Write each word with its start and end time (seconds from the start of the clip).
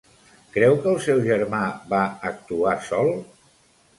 Creu 0.53 0.77
que 0.85 0.89
el 0.91 0.97
seu 1.07 1.19
germà 1.27 1.59
va 1.93 2.01
actuar 2.31 2.75
sol? 2.89 3.13